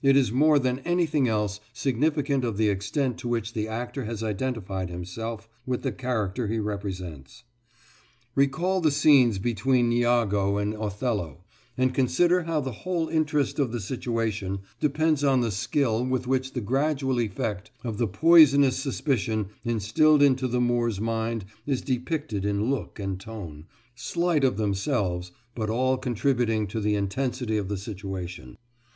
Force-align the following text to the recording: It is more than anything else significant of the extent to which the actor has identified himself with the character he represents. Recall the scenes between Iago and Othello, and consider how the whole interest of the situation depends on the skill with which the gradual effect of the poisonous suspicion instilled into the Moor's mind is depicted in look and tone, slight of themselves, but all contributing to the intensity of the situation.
It 0.00 0.14
is 0.16 0.30
more 0.30 0.60
than 0.60 0.78
anything 0.84 1.26
else 1.26 1.58
significant 1.72 2.44
of 2.44 2.56
the 2.56 2.68
extent 2.68 3.18
to 3.18 3.26
which 3.26 3.52
the 3.52 3.66
actor 3.66 4.04
has 4.04 4.22
identified 4.22 4.90
himself 4.90 5.48
with 5.66 5.82
the 5.82 5.90
character 5.90 6.46
he 6.46 6.60
represents. 6.60 7.42
Recall 8.36 8.80
the 8.80 8.92
scenes 8.92 9.40
between 9.40 9.90
Iago 9.92 10.56
and 10.56 10.72
Othello, 10.74 11.42
and 11.76 11.92
consider 11.92 12.44
how 12.44 12.60
the 12.60 12.70
whole 12.86 13.08
interest 13.08 13.58
of 13.58 13.72
the 13.72 13.80
situation 13.80 14.60
depends 14.78 15.24
on 15.24 15.40
the 15.40 15.50
skill 15.50 16.06
with 16.06 16.28
which 16.28 16.52
the 16.52 16.60
gradual 16.60 17.18
effect 17.20 17.72
of 17.82 17.98
the 17.98 18.06
poisonous 18.06 18.76
suspicion 18.76 19.46
instilled 19.64 20.22
into 20.22 20.46
the 20.46 20.60
Moor's 20.60 21.00
mind 21.00 21.44
is 21.66 21.80
depicted 21.80 22.44
in 22.44 22.70
look 22.70 23.00
and 23.00 23.18
tone, 23.18 23.64
slight 23.96 24.44
of 24.44 24.58
themselves, 24.58 25.32
but 25.56 25.68
all 25.68 25.98
contributing 25.98 26.68
to 26.68 26.80
the 26.80 26.94
intensity 26.94 27.56
of 27.58 27.66
the 27.66 27.76
situation. 27.76 28.56